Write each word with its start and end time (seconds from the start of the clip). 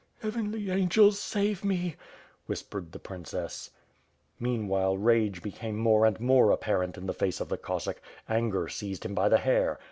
"Heavenly 0.23 0.71
angels, 0.71 1.19
save 1.19 1.63
me!" 1.63 1.95
whispered 2.47 2.91
the 2.91 2.97
princess. 2.97 3.69
Meanwhile, 4.39 4.97
rage 4.97 5.43
became 5.43 5.77
more 5.77 6.07
and 6.07 6.19
more 6.19 6.49
apparent 6.49 6.97
in 6.97 7.05
the 7.05 7.13
face 7.13 7.39
of 7.39 7.49
the 7.49 7.57
Cossack. 7.57 8.01
Anger 8.27 8.67
seized 8.67 9.05
him 9.05 9.13
by 9.13 9.29
the 9.29 9.37
hair. 9.37 9.79